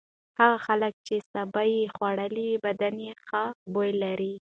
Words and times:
هغه 0.39 0.57
خلک 0.67 0.93
چې 1.07 1.15
سابه 1.31 1.63
خوړلي 1.93 2.49
بدن 2.65 2.95
یې 3.05 3.13
ښه 3.27 3.43
بوی 3.73 3.91
لري. 4.03 4.33